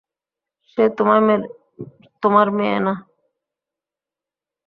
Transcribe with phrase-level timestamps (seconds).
[0.69, 0.83] সে
[2.21, 2.93] তোমার মেয়ে না।